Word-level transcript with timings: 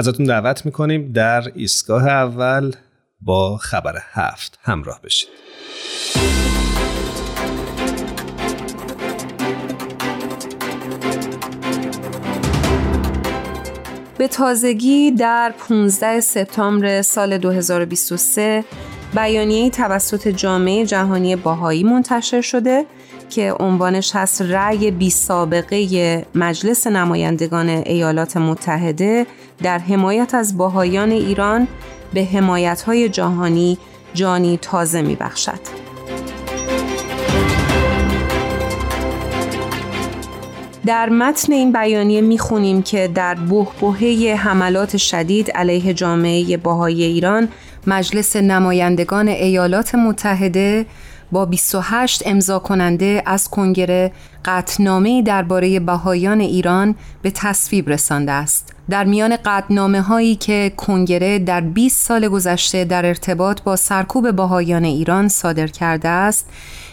ازتون 0.00 0.26
دعوت 0.26 0.66
می‌کنیم 0.66 1.12
در 1.12 1.42
ایستگاه 1.54 2.06
اول 2.06 2.72
با 3.20 3.56
خبر 3.56 3.98
هفت 4.12 4.58
همراه 4.62 5.00
بشید. 5.04 5.28
به 14.18 14.28
تازگی 14.28 15.10
در 15.10 15.54
15 15.68 16.20
سپتامبر 16.20 17.02
سال 17.02 17.38
2023 17.38 18.64
بیانیه 19.14 19.70
توسط 19.70 20.28
جامعه 20.28 20.86
جهانی 20.86 21.36
باهایی 21.36 21.84
منتشر 21.84 22.40
شده 22.40 22.86
که 23.30 23.52
عنوانش 23.52 24.10
هست 24.14 24.42
رأی 24.42 24.90
بی 24.90 25.10
سابقه 25.10 26.26
مجلس 26.34 26.86
نمایندگان 26.86 27.68
ایالات 27.68 28.36
متحده 28.36 29.26
در 29.62 29.78
حمایت 29.78 30.34
از 30.34 30.56
باهایان 30.56 31.10
ایران 31.10 31.68
به 32.14 32.24
حمایت 32.24 32.82
های 32.82 33.08
جهانی 33.08 33.78
جانی 34.14 34.58
تازه 34.62 35.02
می 35.02 35.16
بخشد. 35.16 35.60
در 40.86 41.08
متن 41.08 41.52
این 41.52 41.72
بیانیه 41.72 42.20
می‌خونیم 42.20 42.82
که 42.82 43.08
در 43.14 43.34
بهبهه 43.34 44.34
حملات 44.38 44.96
شدید 44.96 45.50
علیه 45.50 45.94
جامعه 45.94 46.56
باهای 46.56 47.02
ایران 47.02 47.48
مجلس 47.86 48.36
نمایندگان 48.36 49.28
ایالات 49.28 49.94
متحده 49.94 50.86
با 51.32 51.46
28 51.46 52.22
امضا 52.26 52.58
کننده 52.58 53.22
از 53.26 53.48
کنگره 53.48 54.12
قطنامه 54.44 55.22
درباره 55.22 55.80
بهایان 55.80 56.40
ایران 56.40 56.94
به 57.22 57.30
تصویب 57.30 57.88
رسانده 57.88 58.32
است. 58.32 58.74
در 58.90 59.04
میان 59.04 59.36
قطنامه 59.44 60.00
هایی 60.02 60.36
که 60.36 60.72
کنگره 60.76 61.38
در 61.38 61.60
20 61.60 62.06
سال 62.06 62.28
گذشته 62.28 62.84
در 62.84 63.06
ارتباط 63.06 63.62
با 63.62 63.76
سرکوب 63.76 64.32
بهایان 64.36 64.84
ایران 64.84 65.28
صادر 65.28 65.66
کرده 65.66 66.08
است، 66.08 66.46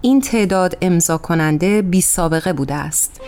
این 0.00 0.20
تعداد 0.20 0.76
امضا 0.80 1.18
کننده 1.18 1.82
بی 1.82 2.00
سابقه 2.00 2.52
بوده 2.52 2.74
است. 2.74 3.20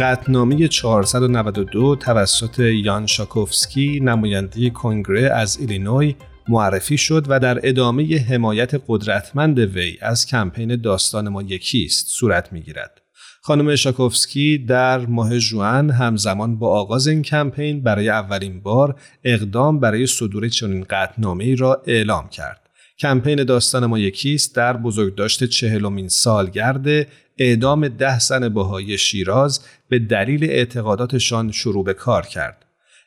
قطنامه 0.00 0.68
492 0.68 1.96
توسط 1.96 2.58
یان 2.58 3.06
شاکوفسکی 3.06 4.00
نماینده 4.00 4.70
کنگره 4.70 5.30
از 5.30 5.58
ایلینوی 5.60 6.14
معرفی 6.48 6.98
شد 6.98 7.24
و 7.28 7.40
در 7.40 7.68
ادامه 7.68 8.18
حمایت 8.18 8.82
قدرتمند 8.88 9.58
وی 9.58 9.98
از 10.00 10.26
کمپین 10.26 10.76
داستان 10.76 11.28
ما 11.28 11.42
یکی 11.42 11.84
است 11.84 12.06
صورت 12.08 12.52
می‌گیرد. 12.52 13.00
خانم 13.42 13.76
شاکوفسکی 13.76 14.58
در 14.58 15.06
ماه 15.06 15.38
جوان 15.38 15.90
همزمان 15.90 16.58
با 16.58 16.80
آغاز 16.80 17.06
این 17.06 17.22
کمپین 17.22 17.82
برای 17.82 18.08
اولین 18.08 18.60
بار 18.60 19.00
اقدام 19.24 19.80
برای 19.80 20.06
صدور 20.06 20.48
چنین 20.48 20.84
قطنامه 20.90 21.54
را 21.54 21.82
اعلام 21.86 22.28
کرد. 22.28 22.60
کمپین 22.98 23.44
داستان 23.44 23.86
ما 23.86 23.98
یکیست 23.98 24.56
در 24.56 24.76
بزرگداشت 24.76 25.44
چهلمین 25.44 26.08
سالگرد 26.08 27.06
اعدام 27.38 27.88
ده 27.88 28.18
زن 28.18 28.48
بهایی 28.48 28.98
شیراز 28.98 29.60
به 29.88 29.98
دلیل 29.98 30.44
اعتقاداتشان 30.44 31.52
شروع 31.52 31.84
به 31.84 31.94
کار 31.94 32.26
کرد. 32.26 32.64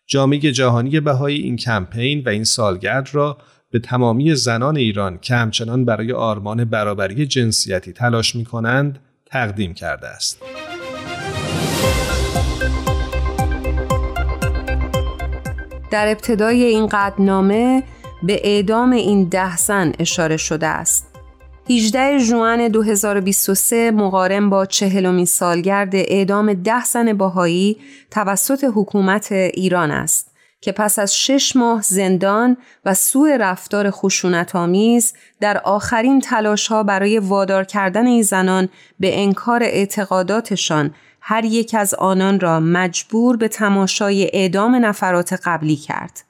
جامعه 0.07 0.39
جهانی 0.39 0.99
بهایی 0.99 1.41
این 1.41 1.55
کمپین 1.55 2.23
و 2.25 2.29
این 2.29 2.43
سالگرد 2.43 3.09
را 3.11 3.37
به 3.71 3.79
تمامی 3.79 4.35
زنان 4.35 4.77
ایران 4.77 5.19
که 5.21 5.35
همچنان 5.35 5.85
برای 5.85 6.11
آرمان 6.11 6.65
برابری 6.65 7.25
جنسیتی 7.25 7.93
تلاش 7.93 8.35
می 8.35 8.45
کنند 8.45 8.99
تقدیم 9.25 9.73
کرده 9.73 10.07
است. 10.07 10.41
در 15.91 16.07
ابتدای 16.07 16.63
این 16.63 16.87
قدنامه 16.87 17.83
به 18.23 18.41
اعدام 18.43 18.91
این 18.91 19.29
ده 19.29 19.57
زن 19.57 19.93
اشاره 19.99 20.37
شده 20.37 20.67
است. 20.67 21.06
18 21.69 22.17
ژوئن 22.17 22.67
2023 22.67 23.91
مقارن 23.91 24.49
با 24.49 24.65
چهلمین 24.65 25.25
سالگرد 25.25 25.95
اعدام 25.95 26.53
ده 26.53 26.85
زن 26.85 27.13
باهایی 27.13 27.77
توسط 28.11 28.65
حکومت 28.75 29.31
ایران 29.31 29.91
است 29.91 30.31
که 30.61 30.71
پس 30.71 30.99
از 30.99 31.15
شش 31.17 31.55
ماه 31.55 31.81
زندان 31.81 32.57
و 32.85 32.93
سوء 32.93 33.37
رفتار 33.37 33.91
خشونت 33.91 34.55
آمیز 34.55 35.13
در 35.39 35.57
آخرین 35.57 36.21
تلاش 36.21 36.67
ها 36.67 36.83
برای 36.83 37.19
وادار 37.19 37.63
کردن 37.63 38.07
این 38.07 38.21
زنان 38.21 38.69
به 38.99 39.21
انکار 39.21 39.63
اعتقاداتشان 39.63 40.93
هر 41.21 41.45
یک 41.45 41.75
از 41.79 41.93
آنان 41.93 42.39
را 42.39 42.59
مجبور 42.59 43.37
به 43.37 43.47
تماشای 43.47 44.29
اعدام 44.33 44.75
نفرات 44.75 45.33
قبلی 45.33 45.75
کرد. 45.75 46.23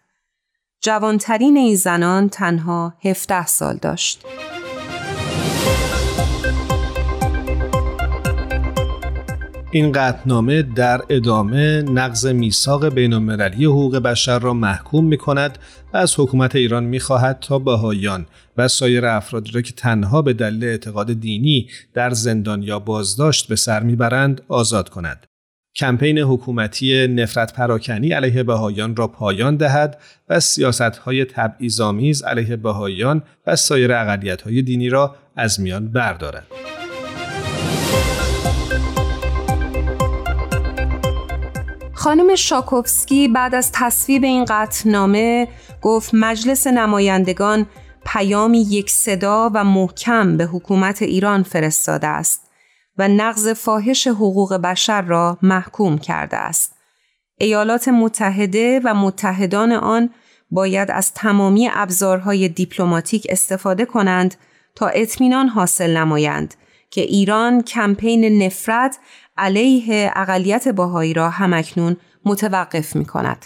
جوانترین 0.82 1.58
این 1.58 1.76
زنان 1.76 2.30
تنها 2.30 2.94
17 3.04 3.46
سال 3.46 3.78
داشت. 3.82 4.26
این 9.78 9.92
قطنامه 9.92 10.62
در 10.62 11.02
ادامه 11.10 11.82
نقض 11.82 12.26
میثاق 12.26 12.90
بین 12.90 13.14
المللی 13.14 13.66
حقوق 13.66 13.98
بشر 13.98 14.40
را 14.40 14.54
محکوم 14.54 15.06
می 15.06 15.18
کند 15.18 15.58
و 15.94 15.98
از 15.98 16.20
حکومت 16.20 16.56
ایران 16.56 16.84
می 16.84 17.00
خواهد 17.00 17.40
تا 17.40 17.60
بهایان 17.60 18.26
و 18.58 18.68
سایر 18.68 19.06
افرادی 19.06 19.52
را 19.52 19.62
که 19.62 19.74
تنها 19.74 20.22
به 20.22 20.34
دلیل 20.34 20.64
اعتقاد 20.64 21.14
دینی 21.14 21.70
در 21.94 22.10
زندان 22.10 22.64
یا 22.64 22.80
بازداشت 22.80 23.48
به 23.48 23.56
سر 23.56 23.84
می‌برند 23.84 24.42
آزاد 24.48 24.90
کند. 24.90 25.26
کمپین 25.76 26.18
حکومتی 26.18 27.08
نفرت 27.08 27.54
پراکنی 27.54 28.12
علیه 28.12 28.44
بهایان 28.44 28.96
را 28.96 29.08
پایان 29.08 29.56
دهد 29.56 30.02
و 30.30 30.40
سیاست 30.40 30.82
های 30.82 31.26
تبعیض‌آمیز 31.26 32.24
علیه 32.24 32.56
بهایان 32.56 33.24
و 33.48 33.56
سایر 33.56 33.94
اقلیت 33.94 34.42
های 34.42 34.62
دینی 34.62 34.90
را 34.90 35.16
از 35.36 35.60
میان 35.60 35.92
بردارد. 35.92 36.48
خانم 41.98 42.36
شاکوفسکی 42.36 43.28
بعد 43.28 43.56
از 43.56 43.72
تصویب 43.74 44.24
این 44.24 44.46
قطعنامه 44.46 45.48
گفت 45.82 46.10
مجلس 46.14 46.68
نمایندگان 46.68 47.66
پیامی 48.06 48.62
یک 48.62 48.90
صدا 48.90 49.52
و 49.54 49.64
محکم 49.64 50.38
به 50.38 50.46
حکومت 50.46 51.02
ایران 51.02 51.44
فرستاده 51.44 52.08
است 52.08 52.42
و 52.98 53.08
نقض 53.08 53.48
فاحش 53.48 54.08
حقوق 54.08 54.54
بشر 54.54 55.02
را 55.02 55.38
محکوم 55.42 55.98
کرده 55.98 56.38
است. 56.38 56.76
ایالات 57.38 57.88
متحده 57.88 58.82
و 58.84 58.94
متحدان 58.94 59.72
آن 59.72 60.10
باید 60.52 60.92
از 60.92 61.14
تمامی 61.14 61.70
ابزارهای 61.74 62.50
دیپلماتیک 62.50 63.28
استفاده 63.30 63.86
کنند 63.86 64.36
تا 64.76 64.88
اطمینان 64.88 65.48
حاصل 65.48 65.98
نمایند 65.98 66.54
که 66.90 67.02
ایران 67.02 67.62
کمپین 67.62 68.44
نفرت 68.44 68.98
علیه 69.38 70.12
اقلیت 70.16 70.68
باهایی 70.68 71.14
را 71.14 71.30
همکنون 71.30 71.98
متوقف 72.26 72.96
می 72.96 73.06
کند. 73.06 73.46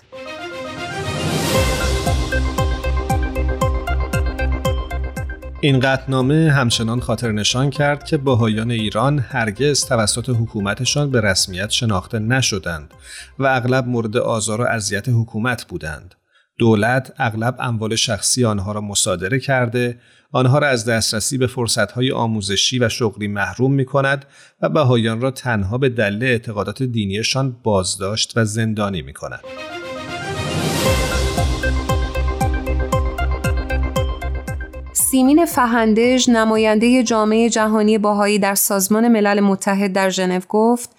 این 5.64 5.80
قطنامه 5.80 6.52
همچنان 6.52 7.00
خاطر 7.00 7.32
نشان 7.32 7.70
کرد 7.70 8.04
که 8.04 8.18
باهایان 8.18 8.72
ایران 8.72 9.20
هرگز 9.20 9.86
توسط 9.86 10.30
حکومتشان 10.30 11.12
به 11.12 11.22
رسمیت 11.22 11.70
شناخته 11.70 12.20
نشدند 12.20 12.94
و 13.40 13.46
اغلب 13.46 13.88
مورد 13.88 14.18
آزار 14.18 14.62
و 14.62 14.64
اذیت 14.64 15.10
حکومت 15.10 15.66
بودند. 15.66 16.16
دولت 16.58 17.14
اغلب 17.18 17.56
اموال 17.60 17.96
شخصی 17.96 18.46
آنها 18.46 18.72
را 18.72 18.82
مصادره 18.82 19.40
کرده، 19.40 20.00
آنها 20.32 20.60
را 20.60 20.68
از 20.68 20.86
دسترسی 20.86 21.38
به 21.38 21.48
فرصتهای 21.48 22.12
آموزشی 22.12 22.80
و 22.80 22.90
شغلی 22.90 23.28
محروم 23.28 23.74
می 23.74 23.86
کند 23.86 24.26
و 24.62 24.70
بهایان 24.70 25.22
را 25.22 25.32
تنها 25.32 25.78
به 25.78 25.90
دلیل 25.90 26.24
اعتقادات 26.24 26.84
دینیشان 26.84 27.52
بازداشت 27.64 28.34
و 28.36 28.46
زندانی 28.46 29.02
می 29.02 29.14
کند. 29.14 29.42
سیمین 34.94 35.46
فهندج 35.46 36.30
نماینده 36.30 37.04
جامعه 37.04 37.50
جهانی 37.50 37.98
باهایی 37.98 38.40
در 38.40 38.56
سازمان 38.56 39.08
ملل 39.08 39.40
متحد 39.40 39.94
در 39.94 40.10
ژنو 40.10 40.40
گفت 40.50 40.90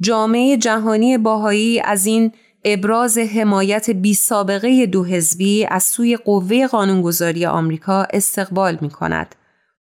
جامعه 0.00 0.56
جهانی 0.56 1.18
باهایی 1.18 1.80
از 1.80 2.06
این 2.06 2.32
ابراز 2.66 3.18
حمایت 3.18 3.90
بی 3.90 4.14
سابقه 4.14 4.86
دو 4.86 5.04
حزبی 5.04 5.66
از 5.70 5.82
سوی 5.82 6.16
قوه 6.16 6.66
قانونگذاری 6.66 7.46
آمریکا 7.46 8.06
استقبال 8.12 8.78
می 8.80 8.90
کند. 8.90 9.34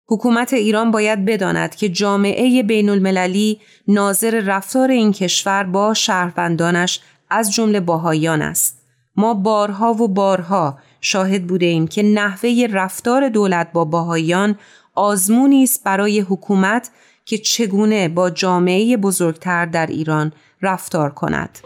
حکومت 0.06 0.52
ایران 0.52 0.90
باید 0.90 1.24
بداند 1.24 1.74
که 1.74 1.88
جامعه 1.88 2.62
بین 2.62 2.88
المللی 2.88 3.60
ناظر 3.88 4.40
رفتار 4.40 4.90
این 4.90 5.12
کشور 5.12 5.64
با 5.64 5.94
شهروندانش 5.94 7.00
از 7.30 7.54
جمله 7.54 7.80
باهایان 7.80 8.42
است. 8.42 8.80
ما 9.16 9.34
بارها 9.34 9.92
و 9.92 10.08
بارها 10.08 10.78
شاهد 11.00 11.46
بوده 11.46 11.66
ایم 11.66 11.86
که 11.86 12.02
نحوه 12.02 12.66
رفتار 12.72 13.28
دولت 13.28 13.72
با 13.72 13.84
باهایان 13.84 14.58
آزمونی 14.94 15.62
است 15.62 15.84
برای 15.84 16.20
حکومت 16.20 16.90
که 17.24 17.38
چگونه 17.38 18.08
با 18.08 18.30
جامعه 18.30 18.96
بزرگتر 18.96 19.66
در 19.66 19.86
ایران 19.86 20.32
رفتار 20.62 21.10
کند. 21.10 21.58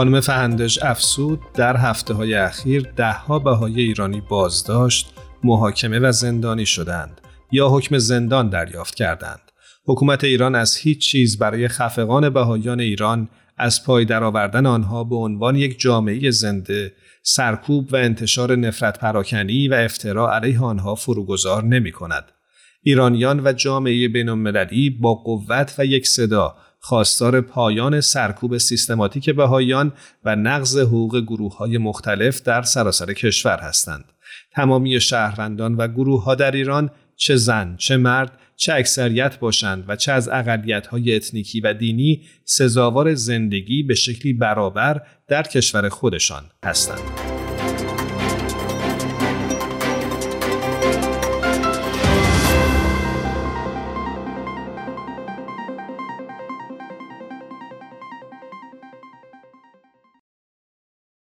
خانم 0.00 0.20
فهندش 0.20 0.82
افسود 0.82 1.40
در 1.54 1.76
هفته 1.76 2.14
های 2.14 2.34
اخیر 2.34 2.82
دهها 2.96 3.38
بهای 3.38 3.80
ایرانی 3.80 4.20
بازداشت، 4.20 5.14
محاکمه 5.44 5.98
و 5.98 6.12
زندانی 6.12 6.66
شدند 6.66 7.20
یا 7.52 7.68
حکم 7.68 7.98
زندان 7.98 8.48
دریافت 8.48 8.94
کردند. 8.94 9.40
حکومت 9.84 10.24
ایران 10.24 10.54
از 10.54 10.76
هیچ 10.76 10.98
چیز 10.98 11.38
برای 11.38 11.68
خفقان 11.68 12.30
بهایان 12.30 12.80
ایران 12.80 13.28
از 13.58 13.84
پای 13.84 14.04
درآوردن 14.04 14.66
آنها 14.66 15.04
به 15.04 15.16
عنوان 15.16 15.56
یک 15.56 15.80
جامعه 15.80 16.30
زنده 16.30 16.92
سرکوب 17.22 17.92
و 17.92 17.96
انتشار 17.96 18.56
نفرت 18.56 18.98
پراکنی 18.98 19.68
و 19.68 19.74
افترا 19.74 20.34
علیه 20.34 20.60
آنها 20.60 20.94
فروگذار 20.94 21.64
نمی 21.64 21.92
کند. 21.92 22.24
ایرانیان 22.82 23.40
و 23.44 23.52
جامعه 23.52 24.08
بین 24.08 24.28
با 25.00 25.14
قوت 25.14 25.74
و 25.78 25.84
یک 25.84 26.06
صدا 26.06 26.54
خواستار 26.80 27.40
پایان 27.40 28.00
سرکوب 28.00 28.58
سیستماتیک 28.58 29.30
بهایان 29.30 29.92
و 30.24 30.36
نقض 30.36 30.78
حقوق 30.78 31.20
گروه 31.20 31.56
های 31.56 31.78
مختلف 31.78 32.42
در 32.42 32.62
سراسر 32.62 33.12
کشور 33.12 33.58
هستند. 33.58 34.04
تمامی 34.52 35.00
شهروندان 35.00 35.74
و 35.74 35.88
گروه 35.88 36.24
ها 36.24 36.34
در 36.34 36.50
ایران 36.50 36.90
چه 37.16 37.36
زن، 37.36 37.76
چه 37.76 37.96
مرد، 37.96 38.38
چه 38.56 38.74
اکثریت 38.74 39.38
باشند 39.38 39.84
و 39.88 39.96
چه 39.96 40.12
از 40.12 40.28
اقلیت 40.28 40.86
های 40.86 41.16
اتنیکی 41.16 41.60
و 41.60 41.74
دینی 41.74 42.22
سزاوار 42.44 43.14
زندگی 43.14 43.82
به 43.82 43.94
شکلی 43.94 44.32
برابر 44.32 45.02
در 45.28 45.42
کشور 45.42 45.88
خودشان 45.88 46.44
هستند. 46.64 47.29